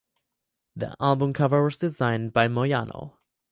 [0.75, 3.19] The album cover was designed by Moyano.